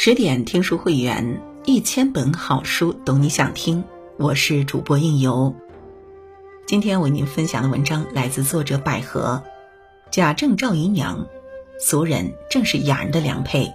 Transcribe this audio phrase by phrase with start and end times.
[0.00, 3.82] 十点听书会员，一千本好书，懂你想听。
[4.16, 5.52] 我是主播应由。
[6.68, 9.42] 今天为您分享的文章来自作者百合。
[10.08, 11.26] 贾政赵姨娘，
[11.80, 13.68] 俗人正是雅人的良配。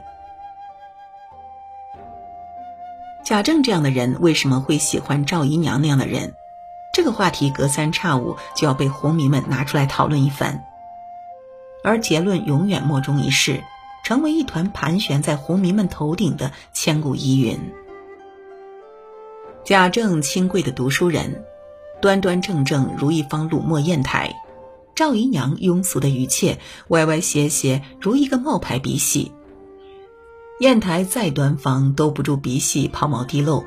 [3.25, 6.33] 贾政这样的人为什么会喜欢赵姨娘那样的人？
[6.93, 10.63] 这个话题隔三差五就要被红迷们拿出来讨论一番，
[11.83, 13.62] 而结论永远莫衷一是。
[14.03, 17.57] 成为一团盘旋在红迷们头顶的千古疑云。
[19.63, 21.43] 贾政清贵的读书人，
[22.02, 24.29] 端端正正如一方鲁墨砚台；
[24.93, 29.31] 赵姨娘庸俗的愚妾，歪歪斜斜如一个冒牌鼻戏。
[30.59, 33.63] 砚台再端方，兜不住鼻戏抛锚滴漏；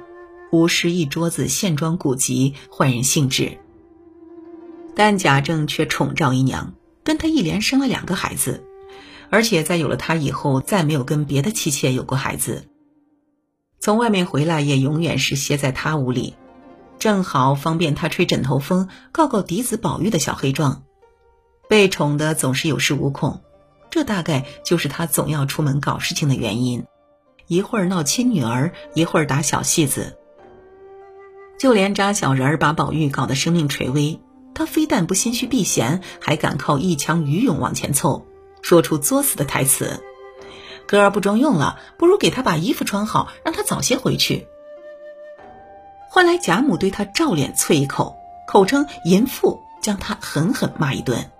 [0.52, 3.56] 午时一桌子线装古籍，换人兴致。
[4.94, 8.62] 但贾政却宠赵姨娘，跟她一连生了两个孩子。
[9.30, 12.68] 而且在有了他以后，再没有跟别的妻妾有过孩子。
[13.80, 16.34] 从外面回来也永远是歇在他屋里，
[16.98, 20.82] 正好方便他吹枕头风、告告嫡子宝玉的小黑状。
[21.68, 23.40] 被宠的总是有恃无恐，
[23.90, 26.84] 这大概就是他总要出门搞事情的原因。
[27.48, 30.16] 一会儿闹亲女儿，一会儿打小戏子。
[31.58, 34.20] 就连扎小人儿把宝玉搞得生命垂危，
[34.54, 38.26] 他非但不心虚避嫌，还敢靠一腔余勇往前凑。
[38.68, 40.02] 说出作死的台词
[40.88, 44.48] ：“哥儿不中用了，不如给他把衣服穿好，让他早些回去。”
[46.10, 48.16] 换来贾母对他照脸啐一口，
[48.48, 51.30] 口称淫妇，将他狠狠骂一顿。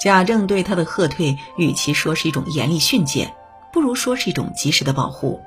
[0.00, 3.34] 贾政对他的喝退，与其说是一种严厉训诫，
[3.72, 5.40] 不如说是一种及时的保护。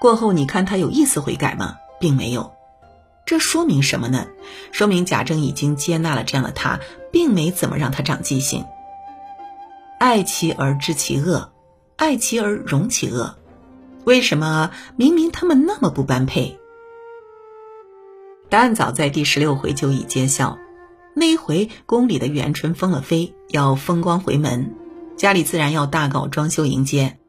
[0.00, 1.76] 过后你看他有意思悔改吗？
[2.00, 2.56] 并没有。
[3.24, 4.26] 这说明什么呢？
[4.72, 6.80] 说明贾政已经接纳了这样的他，
[7.12, 8.66] 并没怎么让他长记性。
[10.02, 11.52] 爱其而知其恶，
[11.94, 13.36] 爱其而容其恶。
[14.02, 16.58] 为什么明明他们那么不般配？
[18.48, 20.58] 答案早在第十六回就已揭晓。
[21.14, 24.74] 那一回宫里的元春封了妃，要风光回门，
[25.16, 27.20] 家里自然要大搞装修迎接。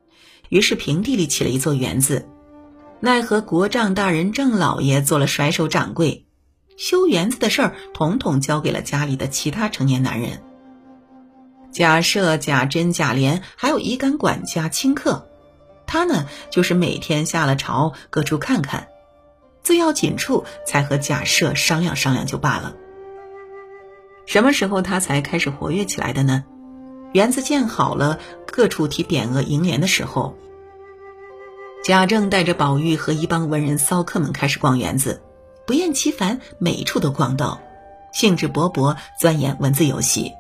[0.50, 2.28] 于是平地里起了一座园子，
[3.00, 6.26] 奈何国丈大人郑老爷做了甩手掌柜，
[6.76, 10.42] 修园子的事儿统统交给了家里的其他成年男人。
[11.74, 15.28] 贾赦、贾珍、贾琏，还有一干管家清客，
[15.88, 18.90] 他呢就是每天下了朝各处看看，
[19.64, 22.76] 最要紧处才和贾赦商量商量就罢了。
[24.28, 26.44] 什么时候他才开始活跃起来的呢？
[27.12, 30.38] 园子建好了，各处提匾额楹联的时候，
[31.84, 35.24] 贾政带着宝玉和一帮文人骚客们开始逛园子，
[35.66, 37.60] 不厌其烦，每一处都逛到，
[38.14, 40.32] 兴致勃勃钻研文字游戏。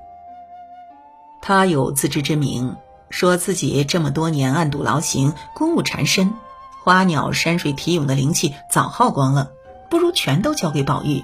[1.45, 2.77] 他有自知之明，
[3.09, 6.33] 说自己这么多年暗度劳形、公务缠身，
[6.81, 9.51] 花鸟山水题咏的灵气早耗光了，
[9.89, 11.21] 不如全都交给宝玉。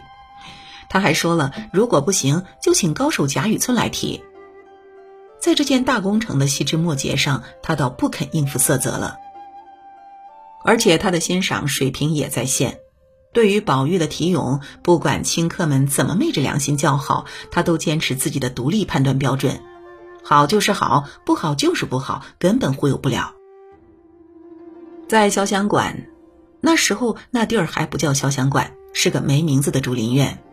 [0.89, 4.21] 他还说了，如果不行，就请高手贾雨村来提。
[5.39, 9.15] 在这件大工程的细枝末节上，他倒不肯应付色泽了。
[10.65, 12.79] 而且他的欣赏水平也在线，
[13.31, 19.61] 对于宝玉的题咏，不管亲客们怎么昧着良心叫好，他都坚持自己的独立判断标准。
[20.29, 23.33] 好就是好，不好就是不好，根本忽悠不了。
[25.07, 26.05] 在潇湘馆，
[26.61, 30.43] 那时候那地儿还不叫潇湘馆，是个没名字的竹林院。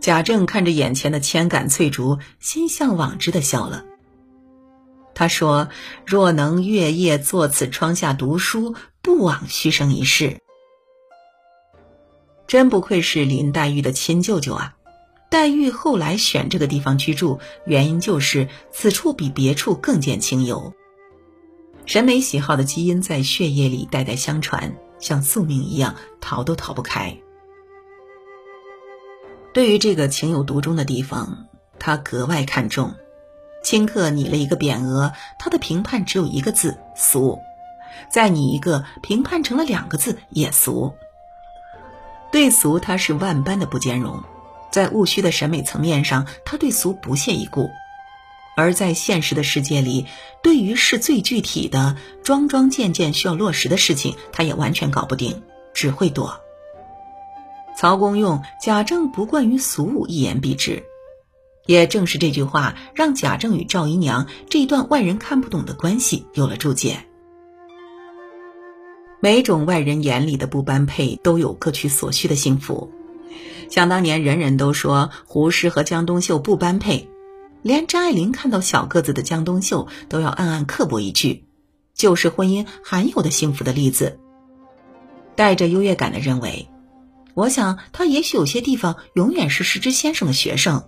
[0.00, 3.86] 贾政看着眼前的千杆翠竹，心向往之的笑了。
[5.14, 5.70] 他说
[6.04, 10.36] ：“若能月夜坐此窗下读书，不枉虚生一世。”
[12.46, 14.74] 真不愧是林黛玉的亲舅舅啊！
[15.30, 20.74] 黛玉后来选这个地方居住，原因就是此处比别处更见清幽。
[21.86, 27.16] 审美喜好的基因在血液里代代相传，像宿命一样，逃都逃不开。
[29.54, 31.46] 对于这个情有独钟的地方，
[31.78, 32.94] 他格外看重。
[33.62, 37.38] 顷刻拟了一个匾额，他的评判只有一个字：俗；
[38.10, 40.94] 再拟一个，评判成了两个字，也俗。
[42.32, 44.24] 对俗，他是万般的不兼容。
[44.70, 47.68] 在务虚的审美层面上，他对俗不屑一顾；
[48.56, 50.06] 而在现实的世界里，
[50.42, 55.42] 对于是最具体的、桩桩件件需要落实的事情，他也完全搞不定，
[55.74, 56.40] 只会躲。
[57.76, 60.82] 曹公用、贾政不惯于俗务，一言蔽之。
[61.66, 67.04] 也正是这句话，让贾政与赵姨娘这一段外人看不懂的关系有了注解。
[69.20, 72.90] 每种外人眼里的不般配，都有各取所需的幸福。
[73.70, 77.08] 想当年，人人都说胡适和江冬秀不般配，
[77.62, 81.44] 连张爱玲看到小个子的江冬秀都要暗暗刻薄一句
[81.94, 84.18] ：“就是婚姻罕有的幸福的例子。
[85.36, 86.68] 带着优越感的认为，
[87.34, 90.82] 我想他也许有些地方永远是石之先生的学生。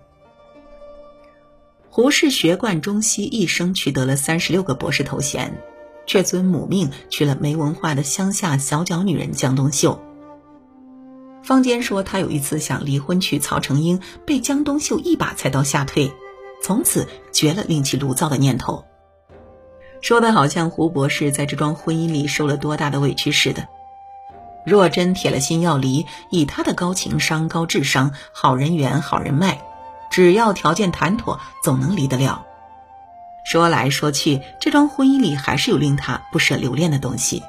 [1.88, 5.62] 胡适学贯中西，一生取得了三十六个博士头衔，
[6.04, 10.02] 却遵母命娶了没文化的乡下小脚女人江冬秀。
[11.42, 16.12] 方坚说他有一次想离婚娶曹成英，被江冬秀一把菜刀吓退，
[16.62, 18.84] 从此绝了另起炉灶的念头。
[20.00, 23.68] 说的好像胡博士在这桩婚姻里受了多大的委屈似的。
[24.64, 29.60] 若真铁了心要离，以他的高情商、高智商、好人缘、好人脉。
[30.10, 32.44] 只要条件谈妥，总能离得了。
[33.44, 37.42] 说来说去，这桩婚姻里还是有令他不舍留恋的东西。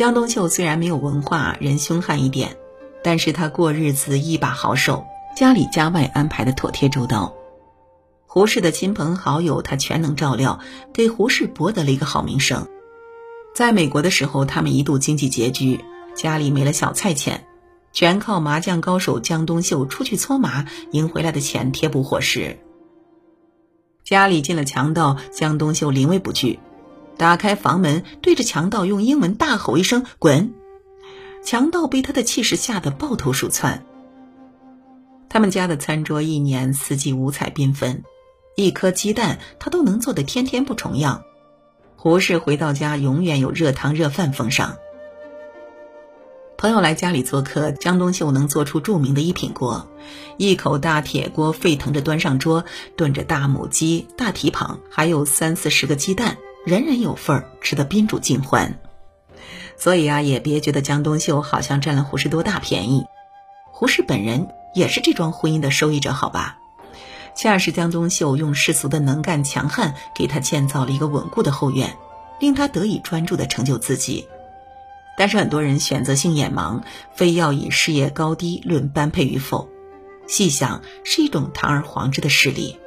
[0.00, 2.56] 江冬秀虽然没有文化，人凶悍一点，
[3.04, 5.04] 但是他过日子一把好手，
[5.36, 7.34] 家里家外安排的妥帖周到。
[8.26, 10.58] 胡适的亲朋好友，他全能照料，
[10.94, 12.66] 给胡适博得了一个好名声。
[13.54, 17.44] 在美国的时候，他们一度经济拮据，家里没了小菜钱。
[17.92, 22.58] 全靠麻将高手江冬秀出去搓麻赢回来的钱贴补伙食。
[24.02, 26.58] 家里进了强盗，江冬秀临危不惧，
[27.20, 30.54] 打开房门对着强盗用英文大吼一声“滚”，
[31.44, 33.84] 强盗被他的气势吓得抱头鼠窜。
[35.28, 38.04] 他们家的餐桌一年四季五彩缤纷，
[38.56, 41.22] 一颗鸡蛋他都能做得天天不重样。
[41.94, 44.76] 胡适回到家永远有热汤热饭奉上。
[46.56, 49.90] 朋友来家里做客，江冬秀能做出著名的一品锅，
[50.38, 52.64] 一口大铁锅沸腾着端上桌，
[52.96, 58.78] 炖着大母鸡、大蹄膀，还有三四十个鸡蛋，人人有份儿，吃得宾主尽欢。
[59.78, 63.06] 所以啊，也别觉得江冬秀好像占了胡适多大便宜，
[63.72, 66.58] 胡适本人也是这桩婚姻的受益者，好吧？
[67.34, 71.96] 恰是江冬秀用世俗的能干强悍，给他建造了一个稳固的后院，
[72.38, 74.28] 令他得以专注地成就自己。
[75.16, 76.82] 但是很多人选择性眼盲，
[77.14, 79.66] 非要以事业高低论般配与否，
[80.26, 82.78] 细想是一种堂而皇之的势力。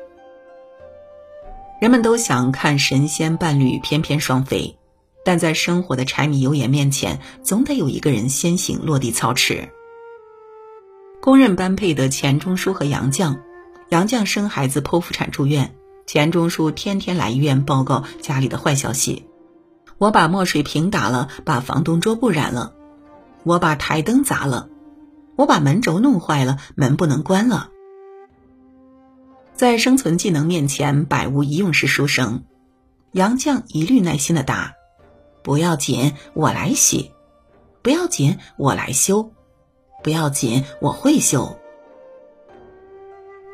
[1.84, 4.78] 人们都想看神仙伴侣翩翩双飞，
[5.26, 9.68] 但在生活的柴米油盐面前，总得有一个人先行落地操持。
[11.22, 13.38] 公认般配的钱钟书和杨绛，
[13.90, 15.76] 杨绛生孩子剖腹产住院，
[16.06, 19.26] 钱钟书天天来医院报告家里的坏消息。
[19.98, 22.74] 我把墨水瓶打了，把房东桌布染了，
[23.44, 24.70] 我把台灯砸了，
[25.36, 27.72] 我把门轴弄坏了，门不能关了。
[29.56, 32.44] 在生存技能面前，百无一用是书生。
[33.12, 34.74] 杨绛一律耐心的答
[35.44, 37.12] ：“不要紧，我来洗；
[37.84, 39.30] 不要紧，我来修；
[40.04, 41.56] 不要紧，我会修。”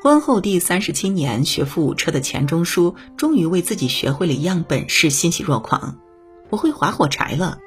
[0.01, 5.97] 婚后第三十七年，学富五车的钱钟书终于为自己学会了一样本事欣喜若狂。
[6.49, 7.59] 我会划火柴了。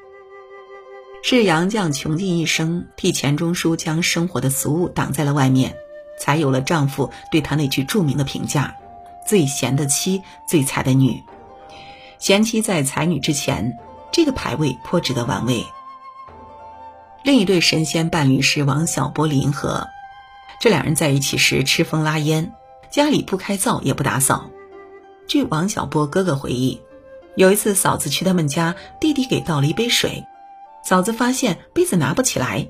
[1.23, 5.77] 是杨绛穷尽一生替钱钟书将生活的俗物挡在了外面，
[6.19, 8.77] 才有了丈夫对她那句著名的评价
[9.27, 11.23] ：“最贤的妻，最才的女。”
[12.19, 13.77] 贤妻在才女之前，
[14.13, 15.65] 这个排位颇值得玩味。
[17.25, 19.89] 另一对神仙伴侣是王小波、林和，
[20.61, 22.53] 这两人在一起时吃风拉烟，
[22.91, 24.51] 家里不开灶也不打扫。
[25.27, 26.81] 据王小波哥哥回忆。
[27.35, 30.27] 有一次，嫂子去他们家，弟弟给倒了一杯水，
[30.85, 32.69] 嫂子发现杯子拿不起来，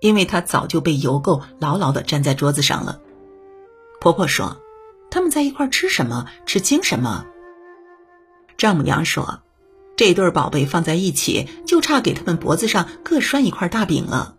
[0.00, 3.00] 因为他早就被油垢牢牢地粘在桌子上了。
[4.00, 4.60] 婆婆说
[5.10, 6.26] ：“他们在一块吃什么？
[6.46, 7.26] 吃精什么？”
[8.56, 9.40] 丈母娘说
[9.96, 14.36] ：“这对宝贝放在一起，就差给他们脖子上各拴一块大饼了。”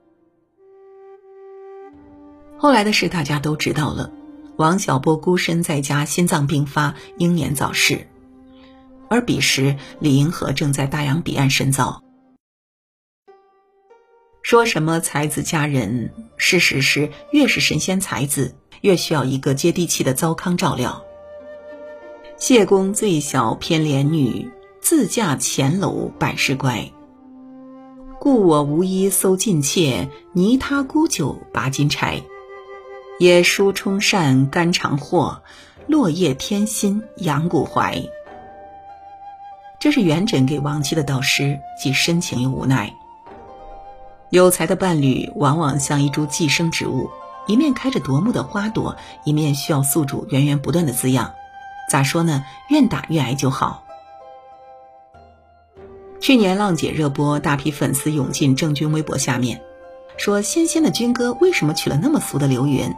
[2.57, 4.11] 后来的事大家都知道了，
[4.57, 8.07] 王小波孤身在家，心脏病发，英年早逝。
[9.09, 12.03] 而彼时，李银河正在大洋彼岸深造。
[14.49, 16.09] 说什么才子佳人？
[16.35, 21.03] 事实是，越是神仙才子，越需要一个接地气的糟糠照料。
[22.35, 24.49] 谢公最小偏怜女，
[24.81, 26.89] 自嫁前楼百事乖。
[28.19, 32.19] 故我无衣搜尽妾，泥他沽酒拔金钗。
[33.19, 35.43] 野书充扇肝肠货，
[35.85, 38.01] 落叶添薪养骨怀。
[39.79, 42.91] 这是元稹给亡妻的悼诗，既深情又无奈。
[44.31, 47.09] 有才的伴侣往往像一株寄生植物，
[47.47, 51.33] 一面开着夺目的花朵，一面需要宿主源源不断的滋养。
[51.89, 52.45] 咋说呢？
[52.69, 53.83] 愿打愿挨就好。
[56.19, 59.63] 去年浪姐热播，大批粉丝涌进郑钧微博下面，
[60.17, 62.93] 说：“仙仙的军哥为什么娶了那么俗的刘云？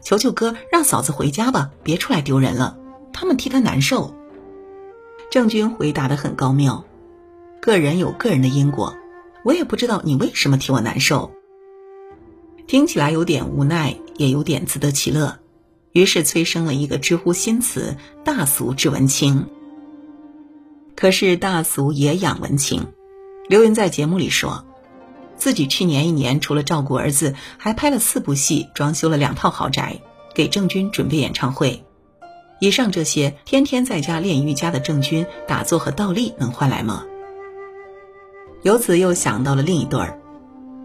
[0.00, 2.78] 求求哥让嫂子回家吧，别出来丢人了，
[3.12, 4.14] 他们替他难受。”
[5.30, 6.84] 郑钧回答的很高妙
[7.60, 8.94] ：“个人有个人的因果，
[9.44, 11.32] 我也不知道你为什么替我难受。”
[12.66, 15.38] 听起来有点无奈，也有点自得其乐，
[15.92, 19.46] 于是催生了一个知乎新词：“大俗之文青。”
[20.94, 22.86] 可是大俗也养文青。
[23.48, 24.64] 刘云在节目里说，
[25.36, 30.00] 自己去年一年除了照顾儿子，还拍了四部戏，装修了两套豪宅，
[30.34, 31.84] 给郑钧准备演唱会。
[32.60, 37.04] 以上这些，天天在家练瑜伽的郑钧，打坐和倒立能换来吗？
[38.62, 40.20] 由此又想到了另一对儿，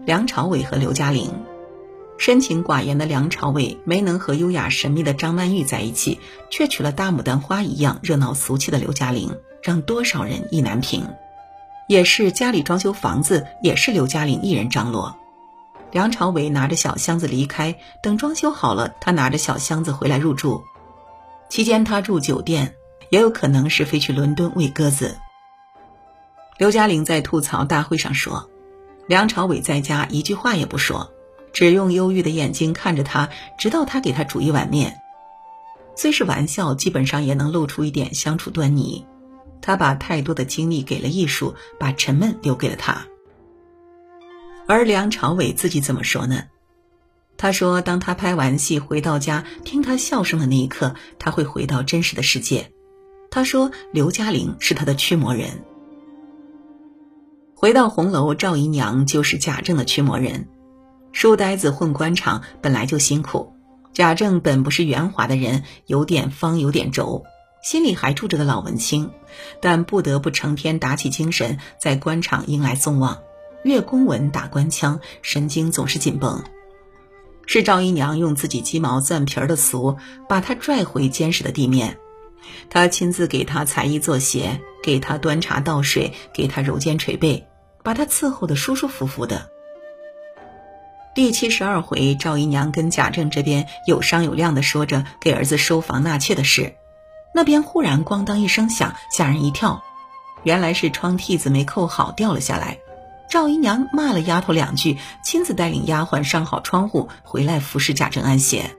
[0.04, 1.30] 梁朝伟和刘嘉玲。
[2.16, 6.18] 深情寡言的梁朝伟没能和优雅神秘的张曼玉在一起，
[6.50, 11.08] 却娶了大牡丹花一样热闹俗气的刘嘉玲，让多少人意难平。
[11.86, 15.16] 也是家里装修房子，也是刘嘉玲一人张罗。
[15.92, 20.64] 梁朝伟拿着小箱子离开，等装修好了，他拿着小箱子回来入住。
[21.48, 22.74] 期间他住酒店，
[23.10, 25.16] 也有可能是飞去伦敦喂鸽子。
[26.58, 28.50] 刘嘉玲在吐槽大会上说，
[29.06, 31.12] 梁朝伟在家一句话也不说。
[31.52, 35.00] 只用忧郁的眼睛看着他，直到他给他煮一碗面。
[35.96, 39.06] 虽是玩笑，基本上也能露出一点相处端倪。
[39.62, 43.06] 他把太多的精力给了艺术，把沉闷留给了他。
[44.66, 46.44] 而梁朝伟自己怎么说呢？
[47.36, 52.72] 他说：“当他拍完戏回到家，听他笑声的那一刻，他会回到真实的世界。”
[53.30, 55.64] 他说：“刘嘉玲是他的驱魔人。”
[57.60, 60.46] 回到红楼，赵姨娘就是贾政的驱魔人。
[61.10, 63.52] 书呆子混官场本来就辛苦，
[63.92, 67.24] 贾政本不是圆滑的人，有点方，有点轴，
[67.60, 69.10] 心里还住着个老文青，
[69.60, 73.18] 但不得不成天打起精神，在官场迎来送往，
[73.64, 76.44] 阅公文，打官腔，神经总是紧绷。
[77.44, 79.96] 是赵姨娘用自己鸡毛蒜皮儿的俗，
[80.28, 81.98] 把他拽回坚实的地面。
[82.70, 87.47] 她亲自给他裁衣做鞋，给他端茶倒水，给他揉肩捶背，
[87.88, 89.48] 把他伺候的舒舒服服的。
[91.14, 96.74] 第七十二回，赵姨娘跟贾政这边有商有量的说着给儿子收房纳妾的事，
[97.34, 99.82] 那边忽然咣当一声响，吓人一跳，
[100.42, 102.76] 原来是窗屉子没扣好掉了下来。
[103.30, 108.76] 赵姨娘骂了丫头两句，亲自带领丫鬟上好窗户，回来服侍贾政安歇。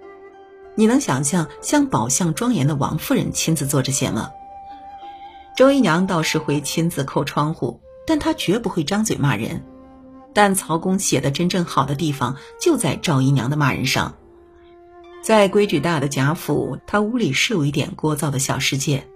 [0.76, 4.30] 你能想象像宝相庄严的王夫人亲自做这些吗？
[5.56, 9.64] 周姨娘倒是会亲自扣窗户，但他绝不会张嘴骂人。
[10.34, 14.16] 但曹公写的真正好的地方就在赵姨娘的骂人上。
[15.22, 19.08] 在规矩大的贾府，他屋里是有一点聒噪的小世界，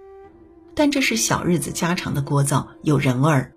[0.76, 3.52] 但这是小日子家常的聒噪，有人味儿。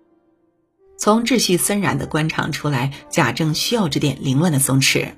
[0.98, 5.13] 从秩序森然的官场出来，贾政需要这点凌乱的松弛。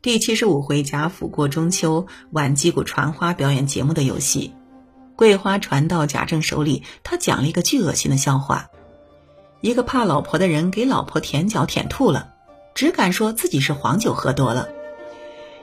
[0.00, 4.54] 第七十五回，贾府过中秋，玩击鼓传花表演节目的游戏，
[5.16, 8.68] 桂花传到贾政手里，他讲了一个巨恶心的笑话。
[9.62, 12.34] 一个怕老婆的人给老婆舔脚舔吐了，
[12.74, 14.68] 只敢说自己是黄酒喝多了。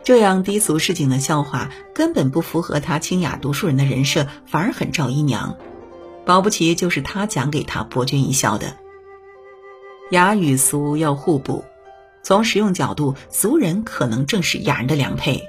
[0.04, 5.58] 这样低俗市井的笑话根本不符合他清雅读书人的人设，反而很赵姨娘。
[6.26, 8.78] 保不齐就是他讲给他博君一笑的。
[10.12, 11.66] 雅与俗要互补，
[12.24, 15.44] 从实用角度，俗人可能正是雅人的良配。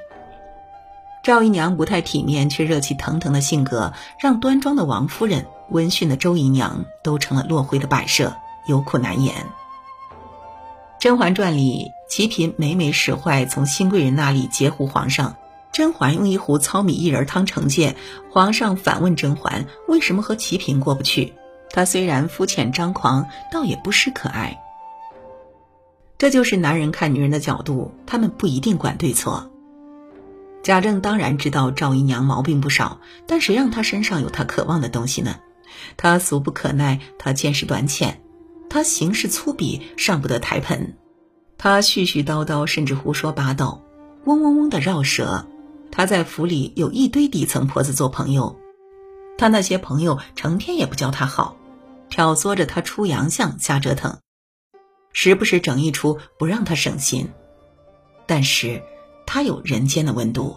[1.23, 5.47] 赵姨娘不太体面却热气腾腾的性格，让端庄的王夫人。
[5.71, 8.37] 闻讯的周姨娘都成了落灰的摆设，
[8.67, 9.35] 有苦难言。
[10.99, 15.37] 《甄嬛传》里，齐嫔每每使坏，从新贵人那里截胡皇上，
[15.73, 17.97] 甄嬛用一壶糙米薏仁汤惩戒。
[18.31, 21.33] 皇上反问甄嬛，为什么和齐嫔过不去？
[21.71, 24.61] 她虽然肤浅张狂，倒也不失可爱。
[26.19, 29.49] 这就是男人看女人的角度，他们不一定管对错。
[30.63, 35.37] 贾政当然知道赵姨娘毛病不少，但谁让她身上有他渴望的东西呢？
[35.97, 38.21] 他俗不可耐，他见识短浅，
[38.69, 40.97] 他行事粗鄙，上不得台盆，
[41.59, 43.81] 他絮絮叨叨，甚至胡说八道，
[44.25, 45.47] 嗡嗡嗡的绕舌。
[45.93, 48.57] 他在府里有一堆底层婆子做朋友，
[49.37, 51.57] 他那些朋友成天也不教他好，
[52.09, 54.17] 挑唆着他出洋相，瞎折腾，
[55.13, 57.29] 时不时整一出不让他省心。
[58.25, 58.81] 但是，
[59.27, 60.57] 他有人间的温度。